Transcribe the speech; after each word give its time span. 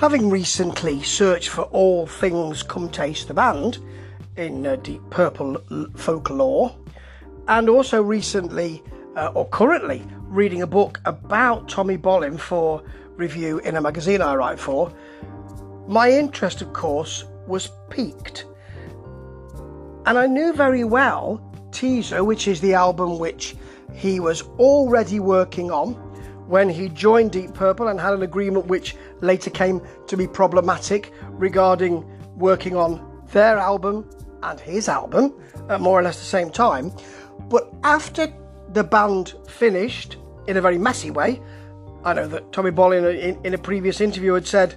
Having 0.00 0.30
recently 0.30 1.02
searched 1.02 1.48
for 1.48 1.62
all 1.62 2.06
things 2.06 2.62
Come 2.62 2.88
Taste 2.88 3.26
the 3.26 3.34
Band 3.34 3.78
in 4.36 4.64
uh, 4.64 4.76
Deep 4.76 5.02
Purple 5.10 5.56
folklore, 5.96 6.72
and 7.48 7.68
also 7.68 8.00
recently 8.00 8.80
uh, 9.16 9.32
or 9.34 9.48
currently 9.48 10.04
reading 10.28 10.62
a 10.62 10.68
book 10.68 11.00
about 11.04 11.68
Tommy 11.68 11.98
Bolin 11.98 12.38
for 12.38 12.80
review 13.16 13.58
in 13.58 13.74
a 13.74 13.80
magazine 13.80 14.22
I 14.22 14.36
write 14.36 14.60
for, 14.60 14.94
my 15.88 16.08
interest, 16.12 16.62
of 16.62 16.72
course, 16.72 17.24
was 17.48 17.68
piqued. 17.90 18.44
And 20.06 20.16
I 20.16 20.28
knew 20.28 20.52
very 20.52 20.84
well 20.84 21.42
Teaser, 21.72 22.22
which 22.22 22.46
is 22.46 22.60
the 22.60 22.74
album 22.74 23.18
which 23.18 23.56
he 23.94 24.20
was 24.20 24.42
already 24.60 25.18
working 25.18 25.72
on 25.72 26.07
when 26.48 26.70
he 26.70 26.88
joined 26.88 27.30
Deep 27.30 27.52
Purple 27.52 27.88
and 27.88 28.00
had 28.00 28.14
an 28.14 28.22
agreement 28.22 28.66
which 28.66 28.96
later 29.20 29.50
came 29.50 29.82
to 30.06 30.16
be 30.16 30.26
problematic 30.26 31.12
regarding 31.28 32.04
working 32.36 32.74
on 32.74 33.22
their 33.32 33.58
album 33.58 34.08
and 34.42 34.58
his 34.58 34.88
album 34.88 35.34
at 35.68 35.80
more 35.80 36.00
or 36.00 36.02
less 36.02 36.18
the 36.18 36.24
same 36.24 36.50
time. 36.50 36.90
But 37.50 37.70
after 37.84 38.32
the 38.72 38.82
band 38.82 39.34
finished 39.46 40.16
in 40.46 40.56
a 40.56 40.60
very 40.62 40.78
messy 40.78 41.10
way, 41.10 41.40
I 42.04 42.14
know 42.14 42.26
that 42.28 42.50
Tommy 42.50 42.70
Bolin 42.70 43.04
in, 43.18 43.38
in 43.44 43.52
a 43.52 43.58
previous 43.58 44.00
interview 44.00 44.32
had 44.32 44.46
said, 44.46 44.76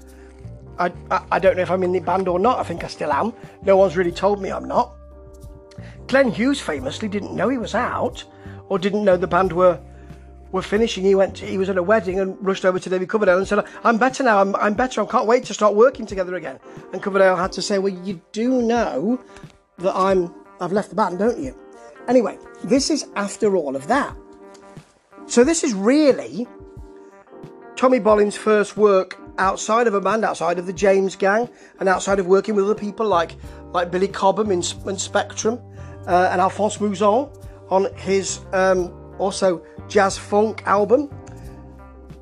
I, 0.78 0.92
I, 1.10 1.26
I 1.34 1.40
don't 1.40 1.56
know 1.56 1.64
if 1.64 1.72
I'm 1.72 1.84
in 1.84 1.94
the 1.94 2.00
band 2.00 2.28
or 2.28 2.38
not. 2.38 2.60
I 2.60 2.64
think 2.64 2.84
I 2.84 2.88
still 2.88 3.14
am. 3.14 3.34
No 3.64 3.78
one's 3.78 3.96
really 3.96 4.12
told 4.12 4.42
me 4.42 4.52
I'm 4.52 4.68
not. 4.68 4.94
Glenn 6.08 6.32
Hughes 6.32 6.60
famously 6.60 7.08
didn't 7.08 7.34
know 7.34 7.48
he 7.48 7.58
was 7.58 7.76
out 7.76 8.26
or 8.68 8.78
didn't 8.78 9.06
know 9.06 9.16
the 9.16 9.28
band 9.28 9.54
were 9.54 9.80
were 10.52 10.62
finishing. 10.62 11.04
He 11.04 11.16
went. 11.16 11.38
He 11.38 11.58
was 11.58 11.70
at 11.70 11.78
a 11.78 11.84
wedding 11.84 12.20
and 12.20 12.38
rushed 12.46 12.66
over 12.66 12.80
to 12.80 12.90
David 12.90 13.10
Coverdale 13.10 13.38
and 13.38 13.48
said, 13.48 13.66
"I'm 13.84 13.98
better 13.98 14.24
now. 14.24 14.42
I'm, 14.42 14.56
I'm 14.56 14.74
better. 14.74 15.02
I 15.02 15.06
can't 15.06 15.28
wait 15.28 15.46
to 15.46 15.54
start 15.54 15.76
working 15.76 16.06
together 16.06 16.36
again." 16.36 16.60
And 16.94 17.02
Coverdale 17.02 17.36
had 17.36 17.52
to 17.54 17.62
say, 17.62 17.80
"Well, 17.80 17.94
you 17.94 18.22
do 18.32 18.62
know 18.62 19.20
that 19.80 19.96
I'm. 19.96 20.34
I've 20.60 20.72
left 20.72 20.90
the 20.90 20.96
band, 20.96 21.20
don't 21.20 21.40
you?" 21.40 21.56
Anyway, 22.08 22.38
this 22.64 22.90
is 22.90 23.08
after 23.16 23.56
all 23.56 23.76
of 23.76 23.88
that. 23.88 24.16
So 25.28 25.44
this 25.44 25.64
is 25.64 25.74
really 25.74 26.48
Tommy 27.76 28.00
Bolin's 28.00 28.36
first 28.36 28.76
work 28.76 29.18
outside 29.38 29.88
of 29.88 29.94
a 29.94 30.02
band, 30.02 30.26
outside 30.26 30.60
of 30.60 30.66
the 30.66 30.74
James 30.74 31.16
Gang, 31.16 31.50
and 31.80 31.88
outside 31.88 32.20
of 32.20 32.28
working 32.28 32.56
with 32.56 32.66
other 32.66 32.76
people 32.76 33.08
like 33.08 33.36
like 33.72 33.92
Billy 33.92 34.08
Cobham 34.08 34.52
in, 34.52 34.62
in 34.86 34.98
Spectrum 34.98 35.60
uh, 36.08 36.30
and 36.32 36.42
Alphonse 36.42 36.78
Mouzon 36.78 37.30
on 37.70 37.94
his 37.96 38.42
um, 38.52 38.94
also 39.18 39.64
jazz 39.88 40.18
funk 40.18 40.64
album. 40.66 41.10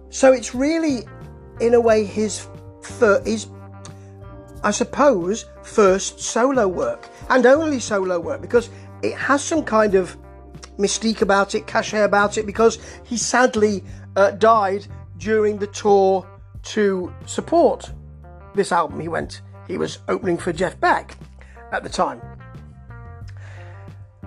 So 0.10 0.34
it's 0.34 0.56
really, 0.56 1.04
in 1.60 1.74
a 1.74 1.80
way, 1.80 2.04
his 2.04 2.48
third, 2.82 3.26
his, 3.26 3.48
I 4.64 4.72
suppose, 4.72 5.46
first 5.64 6.20
solo 6.20 6.68
work 6.68 7.10
and 7.30 7.46
only 7.46 7.80
solo 7.80 8.20
work 8.20 8.42
because 8.42 8.70
it 9.02 9.16
has 9.16 9.44
some 9.44 9.64
kind 9.64 9.96
of 9.96 10.18
mystique 10.78 11.22
about 11.22 11.56
it, 11.56 11.68
cachet 11.68 12.04
about 12.04 12.38
it, 12.38 12.46
because 12.46 12.80
he 13.04 13.18
sadly 13.18 13.84
uh, 14.16 14.32
died 14.32 14.88
during 15.18 15.58
the 15.58 15.68
tour 15.68 16.28
to 16.64 17.14
support 17.26 17.92
this 18.56 18.72
album. 18.72 19.00
He 19.00 19.08
went, 19.08 19.42
he 19.68 19.78
was 19.78 20.00
opening 20.08 20.38
for 20.38 20.52
Jeff 20.52 20.80
Beck 20.80 21.18
at 21.72 21.84
the 21.84 21.90
time. 21.90 22.22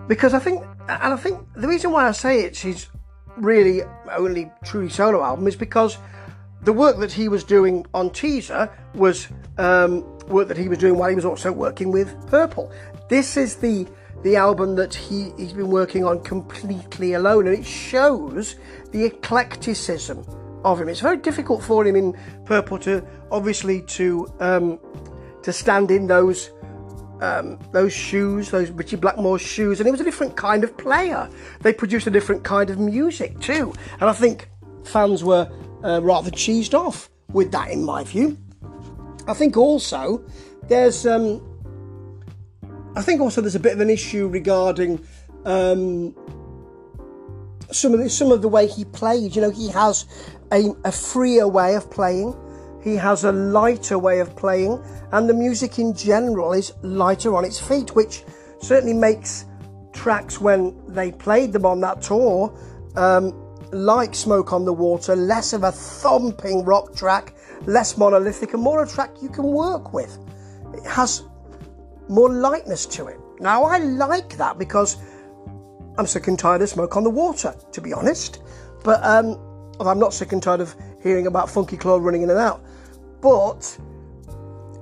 Because 0.07 0.35
I 0.35 0.39
think, 0.39 0.65
and 0.89 1.13
I 1.13 1.17
think 1.17 1.41
the 1.55 1.69
reason 1.69 1.91
why 1.91 2.09
I 2.09 2.13
say 2.13 2.43
it's 2.43 2.61
his 2.61 2.89
really 3.37 3.83
only 4.11 4.51
truly 4.65 4.89
solo 4.89 5.23
album 5.23 5.47
is 5.47 5.57
because 5.57 5.99
the 6.63 6.73
work 6.73 6.99
that 6.99 7.13
he 7.13 7.29
was 7.29 7.43
doing 7.43 7.85
on 7.93 8.11
Teaser 8.11 8.71
was 8.95 9.29
um, 9.59 10.03
work 10.29 10.49
that 10.49 10.57
he 10.57 10.69
was 10.69 10.79
doing 10.79 10.97
while 10.97 11.09
he 11.09 11.17
was 11.17 11.25
also 11.25 11.51
working 11.51 11.91
with 11.91 12.15
Purple. 12.29 12.71
This 13.09 13.37
is 13.37 13.57
the 13.57 13.87
the 14.23 14.37
album 14.37 14.77
that 14.77 14.95
he, 14.95 15.33
he's 15.37 15.53
been 15.53 15.71
working 15.71 16.05
on 16.05 16.23
completely 16.23 17.15
alone, 17.15 17.49
and 17.49 17.59
it 17.59 17.67
shows 17.67 18.55
the 18.93 19.05
eclecticism 19.05 20.25
of 20.65 20.81
him. 20.81 20.89
It's 20.89 21.01
very 21.01 21.17
difficult 21.17 21.63
for 21.65 21.85
him 21.85 21.97
in 21.97 22.17
Purple 22.45 22.79
to 22.81 23.05
obviously 23.33 23.83
to 23.83 24.33
um, 24.39 24.79
to 25.43 25.53
stand 25.53 25.91
in 25.91 26.07
those 26.07 26.51
um, 27.23 27.59
those 27.71 27.93
shoes, 27.93 28.51
those 28.51 28.71
Ritchie 28.71 28.97
Blackmore 28.97 29.39
shoes, 29.39 29.79
and 29.79 29.87
he 29.87 29.93
was 29.93 30.01
a 30.01 30.05
different 30.05 30.37
kind 30.37 30.65
of 30.65 30.77
player. 30.77 31.31
They 31.61 31.73
produced 31.73 32.07
a 32.07 32.11
different 32.11 32.43
kind 32.43 32.69
of 32.69 32.79
music 32.79 33.39
too, 33.41 33.73
and 34.01 34.11
I 34.11 34.13
think 34.13 34.49
fans 34.85 35.23
were 35.23 35.51
uh, 35.85 36.01
rather 36.03 36.31
cheesed 36.31 36.75
off 36.75 37.09
with 37.33 37.53
that, 37.53 37.71
in 37.71 37.85
my 37.85 38.03
view. 38.05 38.37
I 39.29 39.35
think 39.35 39.57
also 39.57 40.25
there's 40.69 41.07
um, 41.07 41.41
I 42.97 43.03
think 43.03 43.21
also 43.21 43.41
there's 43.41 43.55
a 43.55 43.61
bit 43.61 43.73
of 43.73 43.81
an 43.81 43.91
issue 43.91 44.27
regarding 44.27 45.07
um, 45.45 46.15
some 47.71 47.95
of 47.95 48.01
the, 48.01 48.11
some 48.11 48.33
of 48.33 48.43
the 48.43 48.49
way 48.49 48.67
he 48.67 48.85
played. 48.85 49.35
You 49.35 49.43
know, 49.43 49.51
he 49.51 49.69
has 49.69 50.07
a, 50.53 50.71
a 50.85 50.93
freer 50.93 51.47
way 51.47 51.77
of 51.77 51.91
playing. 51.91 52.37
He 52.83 52.97
has 52.97 53.25
a 53.25 53.33
lighter 53.33 53.99
way 53.99 54.19
of 54.21 54.35
playing, 54.35 54.83
and 55.13 55.29
the 55.29 55.35
music 55.35 55.79
in 55.79 55.95
general 55.95 56.53
is 56.53 56.73
lighter 56.83 57.37
on 57.37 57.45
its 57.45 57.61
feet, 57.61 57.95
which 57.95 58.25
certainly 58.61 58.95
makes 58.95 59.45
tracks 59.93 60.41
when 60.41 60.75
they 60.89 61.13
played 61.13 61.53
them 61.53 61.65
on 61.65 61.81
that 61.81 62.03
tour, 62.03 62.53
um, 62.97 63.33
like 63.73 64.15
Smoke 64.15 64.53
on 64.53 64.65
the 64.65 64.73
Water, 64.73 65.15
less 65.15 65.53
of 65.53 65.63
a 65.63 65.73
thumping 65.73 66.65
rock 66.65 66.95
track, 66.95 67.35
less 67.67 67.97
monolithic, 67.97 68.53
and 68.53 68.63
more 68.63 68.83
a 68.83 68.89
track 68.89 69.11
you 69.23 69.29
can 69.29 69.45
work 69.45 69.93
with. 69.93 70.19
It 70.75 70.85
has 70.87 71.23
more 72.09 72.31
lightness 72.31 72.85
to 72.87 73.07
it. 73.07 73.19
Now, 73.39 73.65
I 73.65 73.79
like 73.79 74.37
that 74.37 74.59
because 74.59 74.97
I'm 75.99 76.07
sick 76.07 76.27
and 76.27 76.39
tired 76.39 76.63
of 76.63 76.69
Smoke 76.69 76.97
on 76.97 77.05
the 77.05 77.11
Water, 77.11 77.55
to 77.73 77.81
be 77.81 77.93
honest. 77.93 78.43
But 78.83 79.03
um, 79.05 79.39
I'm 79.81 79.99
not 79.99 80.13
sick 80.13 80.33
and 80.33 80.43
tired 80.43 80.61
of 80.61 80.75
hearing 81.03 81.27
about 81.27 81.51
Funky 81.51 81.77
Claude 81.77 82.03
running 82.03 82.23
in 82.23 82.31
and 82.31 82.39
out. 82.39 82.63
But 83.23 83.79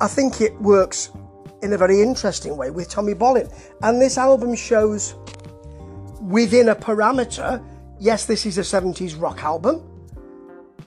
I 0.00 0.08
think 0.08 0.40
it 0.40 0.60
works 0.60 1.10
in 1.62 1.72
a 1.72 1.78
very 1.78 2.02
interesting 2.02 2.56
way 2.56 2.70
with 2.70 2.88
Tommy 2.88 3.14
Bolin. 3.14 3.52
And 3.82 4.00
this 4.00 4.18
album 4.18 4.56
shows 4.56 5.14
within 6.20 6.70
a 6.70 6.74
parameter 6.74 7.64
yes, 8.00 8.24
this 8.24 8.46
is 8.46 8.58
a 8.58 8.62
70s 8.62 9.20
rock 9.20 9.44
album 9.44 9.82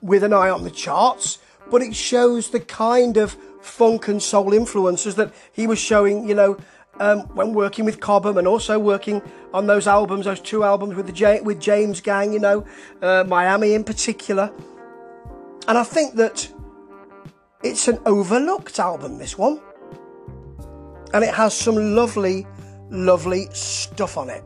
with 0.01 0.23
an 0.23 0.33
eye 0.33 0.49
on 0.49 0.63
the 0.63 0.71
charts, 0.71 1.37
but 1.71 1.81
it 1.81 1.95
shows 1.95 2.49
the 2.49 2.59
kind 2.59 3.15
of 3.15 3.37
funk 3.61 4.09
and 4.09 4.21
soul 4.21 4.51
influences 4.51 5.15
that 5.15 5.31
he 5.53 5.65
was 5.65 5.79
showing, 5.79 6.27
you 6.27 6.35
know, 6.35 6.57
um, 6.99 7.21
when 7.35 7.53
working 7.53 7.85
with 7.85 7.99
Cobham 7.99 8.37
and 8.37 8.47
also 8.47 8.77
working 8.77 9.21
on 9.53 9.67
those 9.67 9.87
albums, 9.87 10.25
those 10.25 10.41
two 10.41 10.63
albums 10.63 10.95
with 10.95 11.07
the 11.07 11.13
J- 11.13 11.41
with 11.41 11.59
James 11.59 12.01
Gang, 12.01 12.33
you 12.33 12.39
know, 12.39 12.65
uh, 13.01 13.23
Miami 13.27 13.73
in 13.73 13.83
particular. 13.83 14.51
And 15.67 15.77
I 15.77 15.83
think 15.83 16.15
that 16.15 16.51
it's 17.63 17.87
an 17.87 17.99
overlooked 18.05 18.77
album, 18.79 19.17
this 19.17 19.37
one, 19.37 19.61
and 21.13 21.23
it 21.23 21.33
has 21.33 21.53
some 21.53 21.95
lovely, 21.95 22.45
lovely 22.89 23.47
stuff 23.53 24.17
on 24.17 24.29
it. 24.29 24.43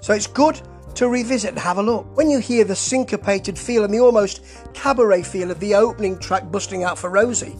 So 0.00 0.12
it's 0.12 0.26
good 0.26 0.60
to 0.96 1.08
revisit 1.08 1.50
and 1.50 1.58
have 1.58 1.78
a 1.78 1.82
look. 1.82 2.16
When 2.16 2.28
you 2.28 2.40
hear 2.40 2.64
the 2.64 2.74
syncopated 2.74 3.58
feel 3.58 3.84
and 3.84 3.94
the 3.94 4.00
almost 4.00 4.44
cabaret 4.74 5.22
feel 5.22 5.50
of 5.50 5.60
the 5.60 5.74
opening 5.74 6.18
track 6.18 6.50
busting 6.50 6.82
out 6.82 6.98
for 6.98 7.10
Rosey, 7.10 7.56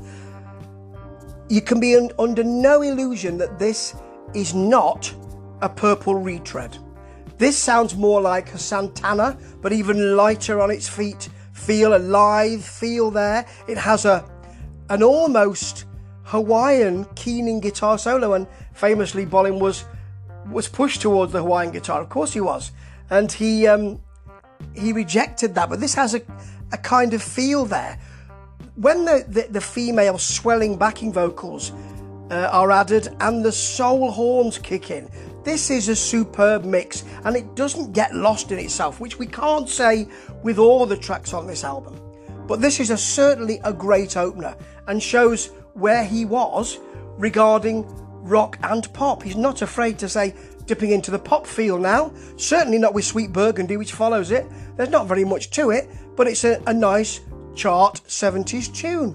you 1.49 1.63
can 1.63 1.79
be 1.79 1.97
un- 1.97 2.11
under 2.19 2.43
no 2.43 2.83
illusion 2.83 3.39
that 3.39 3.59
this 3.59 3.95
is 4.35 4.55
not 4.55 5.15
a 5.63 5.69
purple 5.69 6.15
retread. 6.15 6.77
This 7.39 7.57
sounds 7.57 7.95
more 7.95 8.21
like 8.21 8.53
a 8.53 8.59
Santana, 8.59 9.39
but 9.63 9.73
even 9.73 10.17
lighter 10.17 10.61
on 10.61 10.71
its 10.73 10.89
feet. 10.89 11.29
Feel 11.53 11.97
alive, 11.97 12.65
feel 12.65 13.11
there. 13.11 13.47
It 13.69 13.79
has 13.79 14.05
a 14.05 14.29
an 14.91 15.03
almost 15.03 15.85
Hawaiian 16.25 17.05
keening 17.15 17.61
guitar 17.61 17.99
solo, 17.99 18.35
and 18.35 18.47
famously 18.73 19.27
Bolin 19.27 19.61
was 19.61 19.85
was 20.51 20.69
pushed 20.69 21.03
towards 21.03 21.33
the 21.33 21.39
Hawaiian 21.39 21.73
guitar. 21.73 22.01
Of 22.01 22.09
course 22.09 22.33
he 22.33 22.41
was, 22.41 22.73
and 23.11 23.31
he 23.31 23.67
um, 23.67 24.01
he 24.75 24.93
rejected 24.93 25.55
that. 25.55 25.69
But 25.69 25.81
this 25.81 25.95
has 25.95 26.15
a 26.15 26.23
a 26.73 26.79
kind 26.79 27.15
of 27.15 27.23
feel 27.23 27.65
there 27.65 27.99
when 28.79 29.05
the, 29.05 29.25
the, 29.29 29.47
the 29.51 29.61
female 29.61 30.19
swelling 30.19 30.77
backing 30.77 31.13
vocals 31.13 31.73
uh, 32.31 32.49
are 32.53 32.71
added 32.71 33.09
and 33.21 33.45
the 33.45 33.51
soul 33.51 34.11
horns 34.11 34.57
kick 34.59 34.91
in, 34.91 35.11
this 35.43 35.71
is 35.71 35.89
a 35.89 35.97
superb 35.97 36.65
mix 36.65 37.05
and 37.25 37.37
it 37.37 37.57
doesn't 37.57 37.93
get 37.93 38.15
lost 38.15 38.53
in 38.53 38.59
itself, 38.59 39.01
which 39.01 39.19
we 39.19 39.27
can't 39.27 39.69
say 39.69 40.09
with 40.45 40.59
all 40.59 40.87
the 40.87 40.97
tracks 40.97 41.33
on 41.33 41.47
this 41.47 41.65
album. 41.65 42.01
But 42.49 42.63
this 42.63 42.81
is 42.81 42.89
a, 42.89 42.97
certainly 42.97 43.61
a 43.63 43.73
great 43.75 44.17
opener 44.17 44.57
and 44.89 45.03
shows 45.03 45.51
where 45.75 46.03
he 46.03 46.25
was 46.25 46.79
regarding 47.19 47.85
rock 48.23 48.59
and 48.63 48.93
pop. 48.95 49.23
He's 49.23 49.37
not 49.37 49.61
afraid 49.61 49.99
to 49.99 50.09
say 50.09 50.35
dipping 50.65 50.91
into 50.91 51.11
the 51.11 51.19
pop 51.19 51.47
feel 51.47 51.79
now, 51.79 52.11
certainly 52.37 52.79
not 52.79 52.95
with 52.95 53.05
Sweet 53.05 53.33
Burgundy, 53.33 53.77
which 53.77 53.93
follows 53.93 54.31
it. 54.31 54.47
There's 54.77 54.89
not 54.89 55.07
very 55.07 55.25
much 55.25 55.51
to 55.53 55.71
it, 55.71 55.89
but 56.17 56.27
it's 56.27 56.45
a, 56.45 56.61
a 56.67 56.73
nice 56.73 57.21
chart 57.55 58.01
70s 58.09 58.75
tune. 58.75 59.15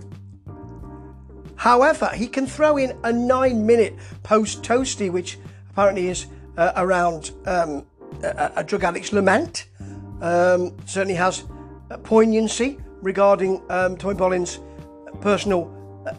However, 1.56 2.10
he 2.14 2.28
can 2.28 2.46
throw 2.46 2.78
in 2.78 2.96
a 3.04 3.12
nine 3.12 3.66
minute 3.66 3.96
Post 4.22 4.64
Toastee, 4.64 5.10
which 5.10 5.40
apparently 5.72 6.08
is 6.10 6.28
uh, 6.58 6.74
around 6.76 7.32
um, 7.46 7.86
a, 8.22 8.52
a, 8.58 8.64
drug 8.64 8.84
addict's 8.84 9.12
lament. 9.12 9.70
Um, 10.22 10.76
certainly 10.86 11.16
has 11.16 11.46
poignancy 12.04 12.80
regarding 13.04 13.62
um, 13.70 13.98
Tommy 13.98 14.16
Bolin's 14.16 14.60
personal 15.22 15.72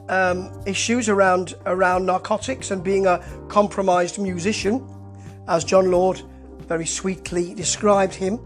um, 0.09 0.63
issues 0.67 1.09
around 1.09 1.55
around 1.67 2.07
narcotics 2.07 2.71
and 2.71 2.85
being 2.85 3.07
a 3.07 3.23
compromised 3.49 4.19
musician, 4.19 4.87
as 5.49 5.65
Jon 5.65 5.91
Lord 5.91 6.23
very 6.69 6.87
sweetly 6.87 7.55
described 7.55 8.15
him. 8.15 8.39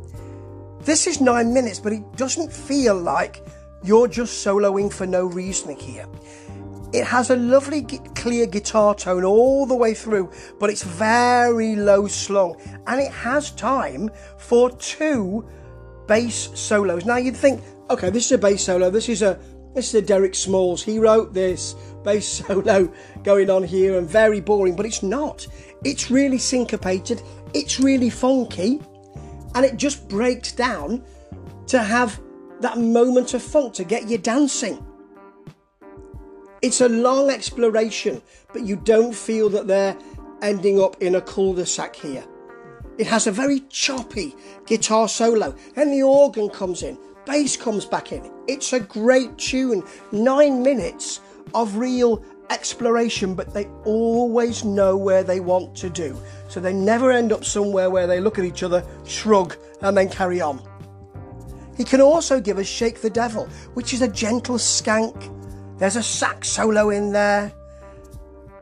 This 0.81 1.07
is 1.07 1.21
nine 1.21 1.53
minutes, 1.53 1.81
but 1.81 1.93
it 1.93 2.17
doesn't 2.17 2.53
feel 2.53 2.95
like 2.95 3.45
you're 3.85 4.09
just 4.09 4.45
soloing 4.45 4.93
for 4.93 5.07
no 5.07 5.27
reason 5.27 5.77
here. 5.77 6.07
It 6.93 7.05
has 7.05 7.31
a 7.31 7.37
lovely 7.37 7.83
clear 7.83 8.47
guitar 8.47 8.95
tone 8.95 9.23
all 9.23 9.67
the 9.67 9.77
way 9.77 9.93
through, 9.93 10.33
but 10.59 10.71
it's 10.71 10.83
very 10.83 11.77
low 11.77 12.07
slung 12.07 12.57
and 12.87 13.01
it 13.01 13.13
has 13.13 13.51
time 13.51 14.11
for 14.39 14.71
two 14.71 15.47
bass 16.07 16.49
solos. 16.55 17.05
Now 17.05 17.17
you'd 17.17 17.37
think, 17.37 17.63
okay, 17.91 18.11
this 18.11 18.27
is 18.27 18.33
a 18.33 18.39
bass 18.39 18.65
solo, 18.65 18.91
this 18.91 19.09
is 19.09 19.23
a 19.23 19.39
this 19.75 19.89
is 19.89 19.95
a 19.95 20.03
Derek 20.03 20.35
Smalls. 20.35 20.83
He 20.83 20.99
wrote 20.99 21.35
this 21.35 21.75
bass 22.03 22.27
solo 22.47 22.93
going 23.23 23.51
on 23.51 23.63
here 23.63 23.99
and 23.99 24.09
very 24.09 24.41
boring, 24.41 24.75
but 24.75 24.87
it's 24.87 25.03
not. 25.03 25.47
It's 25.85 26.11
really 26.11 26.39
syncopated, 26.39 27.23
it's 27.55 27.79
really 27.79 28.11
funky, 28.11 28.81
and 29.55 29.65
it 29.65 29.77
just 29.77 30.09
breaks 30.09 30.53
down 30.53 31.05
to 31.69 31.83
have 31.83 32.21
that 32.61 32.79
moment 32.79 33.35
of 33.35 33.43
funk 33.43 33.75
to 33.75 33.85
get 33.85 34.09
you 34.09 34.19
dancing. 34.19 34.85
It's 36.61 36.81
a 36.81 36.89
long 36.89 37.31
exploration, 37.31 38.21
but 38.53 38.63
you 38.63 38.77
don't 38.77 39.15
feel 39.15 39.49
that 39.51 39.69
they're 39.69 39.97
ending 40.43 40.81
up 40.81 41.01
in 41.01 41.15
a 41.15 41.21
cul-de-sac 41.21 41.95
here. 41.95 42.25
It 42.99 43.07
has 43.07 43.29
a 43.29 43.33
very 43.33 43.61
choppy 43.69 44.35
guitar 44.67 45.09
solo, 45.09 45.55
and 45.77 45.93
the 45.93 46.03
organ 46.03 46.49
comes 46.49 46.83
in, 46.83 46.99
bass 47.29 47.57
comes 47.57 47.85
back 47.85 48.11
in. 48.11 48.29
It's 48.49 48.73
a 48.73 48.81
great 48.81 49.39
tune. 49.39 49.85
Nine 50.11 50.63
minutes 50.63 51.21
of 51.55 51.77
real 51.77 52.25
exploration, 52.51 53.35
but 53.35 53.55
they 53.55 53.67
always 53.85 54.65
know 54.65 54.97
where 54.97 55.23
they 55.23 55.39
want 55.39 55.77
to 55.77 55.91
do. 55.91 56.17
So 56.49 56.59
they 56.59 56.73
never 56.73 57.13
end 57.13 57.31
up 57.31 57.45
somewhere 57.45 57.91
where 57.91 58.07
they 58.07 58.21
look 58.21 58.39
at 58.39 58.45
each 58.45 58.63
other, 58.63 58.83
shrug, 59.05 59.57
and 59.83 59.97
then 59.97 60.09
carry 60.09 60.41
on. 60.41 60.61
He 61.77 61.85
can 61.85 62.01
also 62.01 62.41
give 62.41 62.59
us 62.59 62.67
Shake 62.67 63.01
the 63.03 63.11
Devil, 63.11 63.47
which 63.75 63.95
is 63.95 64.03
a 64.03 64.09
gentle 64.09 64.57
skank 64.57 65.35
there's 65.79 65.95
a 65.95 66.03
sax 66.03 66.49
solo 66.49 66.91
in 66.91 67.13
there. 67.13 67.53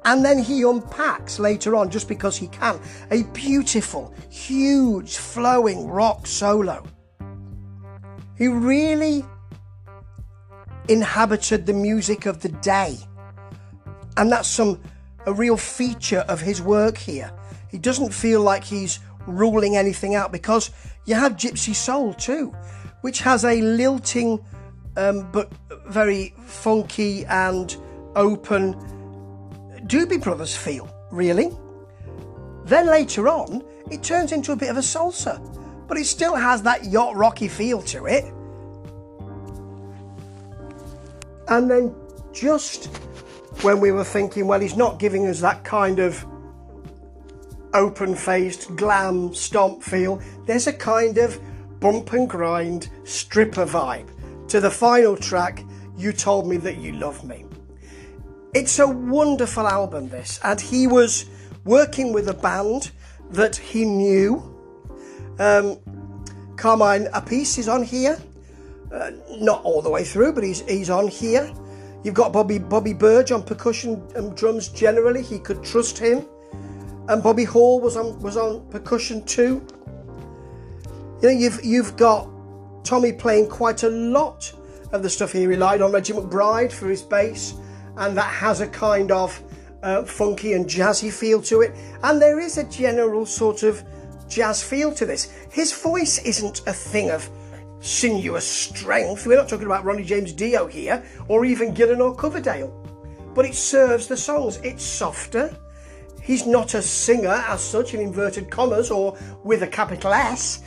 And 0.05 0.25
then 0.25 0.39
he 0.39 0.62
unpacks 0.62 1.39
later 1.39 1.75
on, 1.75 1.91
just 1.91 2.09
because 2.09 2.37
he 2.37 2.47
can, 2.49 2.79
a 3.11 3.25
beautiful, 3.33 4.15
huge, 4.29 5.17
flowing 5.17 5.89
rock 5.89 6.27
solo. 6.27 6.85
He 8.37 8.49
really 8.49 9.25
inhabited 10.88 11.67
the 11.67 11.73
music 11.73 12.27
of 12.27 12.41
the 12.41 12.49
day. 12.49 12.99
And 14.17 14.31
that's 14.31 14.49
some 14.49 14.81
a 15.27 15.33
real 15.33 15.56
feature 15.56 16.25
of 16.29 16.41
his 16.41 16.62
work 16.62 16.97
here. 16.97 17.33
He 17.69 17.79
doesn't 17.79 18.15
feel 18.15 18.41
like 18.41 18.65
he's 18.65 19.00
ruling 19.27 19.77
anything 19.77 20.15
out 20.15 20.31
because 20.31 20.71
you 21.05 21.15
have 21.15 21.33
Gypsy 21.33 21.75
Soul 21.75 22.15
too, 22.15 22.55
which 23.00 23.21
has 23.21 23.44
a 23.44 23.61
lilting 23.61 24.44
um, 24.97 25.29
but 25.33 25.53
very 25.88 26.33
funky 26.47 27.27
and 27.27 27.77
open 28.15 28.75
Doobie 29.87 30.23
Brothers 30.23 30.56
feel, 30.56 30.88
really. 31.11 31.50
Then 32.65 32.87
later 32.87 33.29
on, 33.29 33.62
it 33.91 34.03
turns 34.03 34.33
into 34.33 34.53
a 34.53 34.56
bit 34.56 34.71
of 34.71 34.77
a 34.77 34.81
salsa, 34.81 35.41
but 35.88 35.97
it 35.99 36.06
still 36.06 36.35
has 36.35 36.62
that 36.62 36.85
yacht 36.85 37.17
rocky 37.17 37.49
feel 37.49 37.83
to 37.83 38.06
it. 38.06 38.25
And 41.49 41.71
then 41.71 41.94
just 42.33 42.87
when 43.62 43.81
we 43.81 43.93
were 43.93 44.05
thinking, 44.05 44.47
well, 44.47 44.61
he's 44.61 44.77
not 44.77 44.99
giving 44.99 45.27
us 45.27 45.41
that 45.41 45.65
kind 45.65 45.99
of 45.99 46.25
open 47.73 48.15
faced, 48.15 48.75
glam, 48.77 49.35
stomp 49.35 49.83
feel, 49.83 50.21
there's 50.47 50.67
a 50.67 50.73
kind 50.73 51.19
of 51.19 51.41
bump 51.81 52.12
and 52.12 52.29
grind 52.29 52.88
stripper 53.05 53.67
vibe 53.67 54.09
to 54.49 54.61
the 54.61 54.71
final 54.71 55.17
track, 55.17 55.62
You 55.97 56.12
Told 56.12 56.47
Me 56.47 56.56
That 56.56 56.79
You 56.79 56.93
Love 56.93 57.25
Me. 57.25 57.44
It's 58.55 58.79
a 58.79 58.87
wonderful 58.87 59.67
album, 59.67 60.09
this, 60.09 60.41
and 60.43 60.61
he 60.61 60.87
was 60.87 61.27
working 61.65 62.12
with 62.12 62.29
a 62.29 62.35
band 62.35 62.91
that 63.31 63.56
he 63.56 63.85
knew. 63.85 64.56
Um, 65.38 65.79
Carmine 66.56 67.06
Appice 67.12 67.59
is 67.59 67.69
on 67.69 67.83
here, 67.83 68.19
uh, 68.93 69.11
not 69.38 69.62
all 69.62 69.83
the 69.83 69.91
way 69.91 70.05
through, 70.05 70.33
but 70.33 70.43
he's 70.43 70.61
he's 70.62 70.91
on 70.91 71.09
here. 71.09 71.53
You've 72.03 72.15
got 72.15 72.33
Bobby 72.33 72.59
Bobby 72.59 72.94
Berge 72.94 73.33
on 73.33 73.43
percussion 73.43 74.03
and 74.15 74.35
drums. 74.37 74.69
Generally, 74.69 75.23
he 75.23 75.38
could 75.38 75.62
trust 75.62 75.99
him, 75.99 76.27
and 77.09 77.23
Bobby 77.23 77.44
Hall 77.44 77.81
was 77.81 77.97
on 77.97 78.19
was 78.21 78.37
on 78.37 78.67
percussion 78.71 79.25
too. 79.25 79.67
You 81.21 81.29
know, 81.29 81.29
you've 81.29 81.65
you've 81.65 81.97
got 81.97 82.29
Tommy 82.85 83.12
playing 83.12 83.49
quite 83.49 83.83
a 83.83 83.91
lot 83.91 84.53
of 84.93 85.03
the 85.03 85.11
stuff 85.11 85.33
he 85.33 85.47
relied 85.47 85.83
on 85.83 85.93
Reggie 85.93 86.12
McBride 86.15 86.73
for 86.73 86.88
his 86.88 87.03
bass, 87.03 87.55
and 87.97 88.17
that 88.17 88.33
has 88.33 88.61
a 88.61 88.69
kind 88.69 89.11
of 89.11 89.43
uh, 89.83 90.05
funky 90.05 90.55
and 90.55 90.67
jazzy 90.67 91.12
feel 91.12 91.43
to 91.43 91.61
it. 91.61 91.75
And 92.03 92.23
there 92.23 92.38
is 92.38 92.56
a 92.56 92.65
general 92.65 93.27
sort 93.27 93.62
of 93.62 93.85
jazz 94.28 94.62
feel 94.62 94.93
to 94.93 95.06
this. 95.06 95.32
His 95.50 95.73
voice 95.73 96.19
isn't 96.19 96.62
a 96.67 96.73
thing 96.73 97.11
of 97.11 97.28
sinuous 97.81 98.46
strength. 98.46 99.26
We're 99.26 99.37
not 99.37 99.49
talking 99.49 99.67
about 99.67 99.84
Ronnie 99.84 100.05
James 100.05 100.32
Dio 100.32 100.67
here, 100.67 101.05
or 101.28 101.44
even 101.44 101.75
Gillan 101.75 102.00
or 102.00 102.14
Coverdale. 102.14 102.70
But 103.34 103.46
it 103.46 103.55
serves 103.55 104.06
the 104.06 104.17
songs. 104.17 104.56
It's 104.58 104.84
softer. 104.84 105.56
He's 106.23 106.46
not 106.46 106.75
a 106.75 106.82
singer 106.82 107.44
as 107.49 107.62
such 107.62 107.94
in 107.94 108.00
inverted 108.00 108.50
commas 108.50 108.90
or 108.90 109.17
with 109.44 109.62
a 109.62 109.69
capital 109.69 110.12
S, 110.12 110.62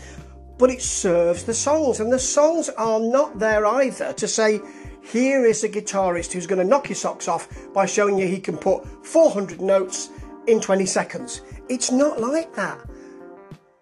but 0.58 0.70
it 0.70 0.82
serves 0.82 1.44
the 1.44 1.54
songs. 1.54 2.00
And 2.00 2.12
the 2.12 2.20
songs 2.20 2.70
are 2.70 3.00
not 3.00 3.40
there 3.40 3.66
either 3.66 4.14
to 4.14 4.28
say, 4.28 4.62
here 5.02 5.46
is 5.46 5.64
a 5.64 5.70
guitarist 5.70 6.32
who's 6.32 6.48
going 6.48 6.62
to 6.62 6.68
knock 6.68 6.90
your 6.90 6.96
socks 6.96 7.28
off 7.28 7.50
by 7.74 7.86
showing 7.86 8.18
you 8.18 8.28
he 8.28 8.40
can 8.40 8.58
put 8.58 8.86
400 9.06 9.60
notes 9.60 10.10
in 10.48 10.62
20 10.62 10.86
seconds. 10.86 11.42
It's 11.68 11.92
not 11.92 12.22
like 12.22 12.54
that. 12.56 12.80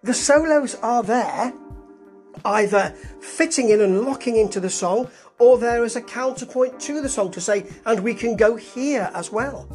The 0.04 0.14
solos 0.14 0.76
are 0.76 1.02
there, 1.02 1.52
either 2.44 2.94
fitting 3.20 3.70
in 3.70 3.80
and 3.80 4.02
locking 4.02 4.36
into 4.36 4.60
the 4.60 4.70
song, 4.70 5.10
or 5.40 5.58
there 5.58 5.82
is 5.84 5.96
a 5.96 6.00
counterpoint 6.00 6.78
to 6.80 7.00
the 7.02 7.08
song 7.08 7.32
to 7.32 7.40
say, 7.40 7.66
and 7.84 7.98
we 8.00 8.14
can 8.14 8.36
go 8.36 8.54
here 8.54 9.10
as 9.12 9.32
well. 9.32 9.68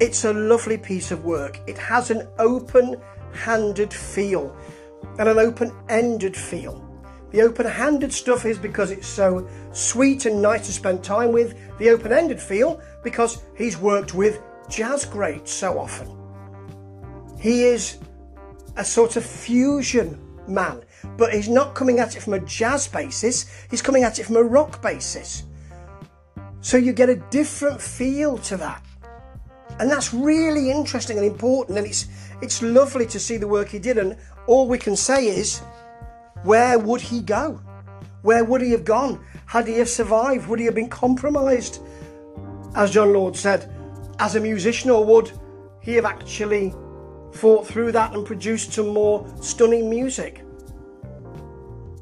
It's 0.00 0.24
a 0.24 0.32
lovely 0.32 0.78
piece 0.78 1.10
of 1.10 1.26
work. 1.26 1.60
It 1.66 1.76
has 1.76 2.10
an 2.10 2.26
open 2.38 2.96
handed 3.34 3.92
feel 3.92 4.56
and 5.18 5.28
an 5.28 5.38
open 5.38 5.72
ended 5.90 6.36
feel. 6.36 6.82
The 7.32 7.42
open 7.42 7.66
handed 7.66 8.14
stuff 8.14 8.46
is 8.46 8.58
because 8.58 8.90
it's 8.90 9.06
so 9.06 9.46
sweet 9.72 10.24
and 10.24 10.40
nice 10.40 10.66
to 10.66 10.72
spend 10.72 11.04
time 11.04 11.32
with. 11.32 11.54
The 11.78 11.90
open 11.90 12.12
ended 12.12 12.40
feel 12.40 12.80
because 13.02 13.42
he's 13.56 13.76
worked 13.76 14.14
with 14.14 14.40
jazz 14.70 15.04
greats 15.04 15.52
so 15.52 15.78
often. 15.78 16.16
He 17.38 17.64
is 17.64 17.98
a 18.76 18.84
sort 18.84 19.16
of 19.16 19.24
fusion 19.24 20.18
man, 20.48 20.82
but 21.16 21.32
he's 21.32 21.48
not 21.48 21.74
coming 21.74 21.98
at 21.98 22.16
it 22.16 22.22
from 22.22 22.34
a 22.34 22.40
jazz 22.40 22.86
basis, 22.86 23.66
he's 23.70 23.82
coming 23.82 24.04
at 24.04 24.18
it 24.18 24.24
from 24.24 24.36
a 24.36 24.42
rock 24.42 24.82
basis. 24.82 25.44
So 26.60 26.76
you 26.76 26.92
get 26.92 27.08
a 27.08 27.16
different 27.16 27.80
feel 27.80 28.38
to 28.38 28.56
that. 28.56 28.82
And 29.78 29.90
that's 29.90 30.14
really 30.14 30.70
interesting 30.70 31.18
and 31.18 31.26
important, 31.26 31.78
and 31.78 31.86
it's 31.86 32.08
it's 32.42 32.62
lovely 32.62 33.06
to 33.06 33.18
see 33.18 33.36
the 33.36 33.48
work 33.48 33.68
he 33.68 33.78
did. 33.78 33.98
And 33.98 34.16
all 34.46 34.68
we 34.68 34.78
can 34.78 34.96
say 34.96 35.26
is, 35.26 35.58
where 36.44 36.78
would 36.78 37.00
he 37.00 37.20
go? 37.20 37.60
Where 38.22 38.44
would 38.44 38.62
he 38.62 38.70
have 38.72 38.84
gone? 38.84 39.24
Had 39.46 39.68
he 39.68 39.74
have 39.74 39.88
survived? 39.88 40.48
Would 40.48 40.58
he 40.58 40.66
have 40.66 40.74
been 40.74 40.88
compromised? 40.88 41.80
As 42.74 42.90
Jon 42.90 43.12
Lord 43.12 43.36
said, 43.36 43.70
as 44.18 44.34
a 44.34 44.40
musician, 44.40 44.90
or 44.90 45.04
would 45.04 45.30
he 45.80 45.94
have 45.94 46.04
actually 46.04 46.74
fought 47.36 47.66
through 47.66 47.92
that 47.92 48.14
and 48.14 48.26
produced 48.26 48.72
some 48.72 48.88
more 48.88 49.26
stunning 49.40 49.88
music? 49.88 50.42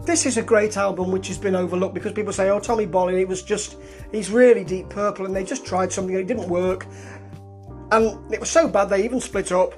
This 0.05 0.27
is 0.27 0.37
a 0.37 0.43
great 0.43 0.77
album 0.77 1.11
which 1.11 1.29
has 1.29 1.39
been 1.39 1.55
overlooked 1.55 1.95
because 1.95 2.13
people 2.13 2.33
say, 2.33 2.51
oh, 2.51 2.61
Tommy 2.61 2.87
Bolin, 2.87 3.19
it 3.19 3.27
was 3.27 3.43
just, 3.43 3.77
he's 4.13 4.31
really 4.31 4.63
deep 4.63 4.91
purple 4.91 5.25
and 5.25 5.35
they 5.35 5.45
just 5.45 5.65
tried 5.65 5.93
something 5.93 6.15
and 6.15 6.23
it 6.23 6.35
didn't 6.35 6.49
work. 6.49 6.87
And 7.91 8.33
it 8.33 8.41
was 8.41 8.51
so 8.51 8.69
bad 8.69 8.91
they 8.91 9.03
even 9.05 9.21
split 9.21 9.51
up 9.51 9.75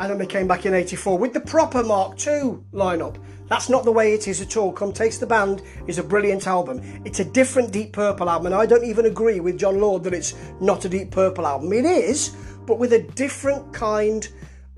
and 0.00 0.10
then 0.10 0.18
they 0.18 0.26
came 0.26 0.46
back 0.46 0.66
in 0.66 0.74
84 0.74 1.18
with 1.18 1.32
the 1.32 1.40
proper 1.40 1.82
Mark 1.82 2.12
II 2.26 2.58
lineup. 2.72 3.16
That's 3.50 3.68
not 3.68 3.84
the 3.84 3.90
way 3.90 4.14
it 4.14 4.28
is 4.28 4.40
at 4.40 4.56
all. 4.56 4.72
Come 4.72 4.92
Taste 4.92 5.20
the 5.20 5.26
Band 5.26 5.62
is 5.88 5.98
a 5.98 6.04
brilliant 6.04 6.46
album. 6.46 6.80
It's 7.04 7.18
a 7.18 7.24
different 7.24 7.72
Deep 7.72 7.92
Purple 7.92 8.30
album, 8.30 8.46
and 8.46 8.54
I 8.54 8.64
don't 8.64 8.84
even 8.84 9.06
agree 9.06 9.40
with 9.40 9.58
Jon 9.58 9.80
Lord 9.80 10.04
that 10.04 10.14
it's 10.14 10.36
not 10.60 10.84
a 10.84 10.88
Deep 10.88 11.10
Purple 11.10 11.46
album. 11.46 11.72
It 11.72 11.84
is, 11.84 12.36
but 12.64 12.78
with 12.78 12.92
a 12.92 13.02
different 13.02 13.74
kind 13.74 14.28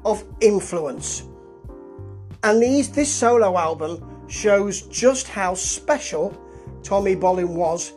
of 0.04 0.24
influence. 0.40 1.24
And 2.42 2.62
these 2.62 2.90
this 2.90 3.12
solo 3.12 3.56
album 3.56 4.26
shows 4.28 4.82
just 4.82 5.28
how 5.28 5.54
special 5.54 6.36
Tommy 6.82 7.14
Bolin 7.14 7.54
was 7.54 7.92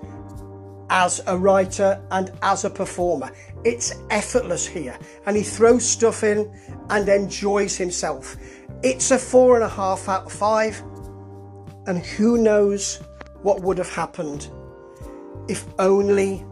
as 0.90 1.22
a 1.28 1.38
writer 1.38 2.02
and 2.12 2.32
as 2.42 2.66
a 2.66 2.70
performer. 2.70 3.32
It's 3.64 3.96
effortless 4.12 4.68
here, 4.68 4.98
and 5.26 5.36
he 5.36 5.42
throws 5.42 5.84
stuff 5.84 6.24
in 6.24 6.52
and 6.90 7.10
enjoys 7.10 7.76
himself. 7.76 8.38
It's 8.84 9.10
a 9.10 9.18
four 9.18 9.56
and 9.56 9.64
a 9.64 9.70
half 9.70 10.08
out 10.08 10.26
of 10.26 10.32
five, 10.32 10.80
and 11.88 12.00
who 12.06 12.38
knows 12.38 13.02
what 13.42 13.62
would 13.62 13.78
have 13.80 13.90
happened 13.90 14.50
if 15.48 15.66
only 15.80 16.44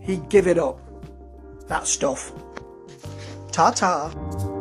he'd 0.00 0.28
give 0.28 0.46
it 0.46 0.58
up. 0.58 0.80
That 1.68 1.86
stuff. 1.86 2.32
Ta 3.52 3.70
ta. 3.70 4.53